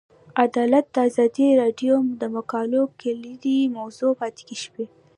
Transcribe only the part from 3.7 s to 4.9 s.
موضوع پاتې شوی.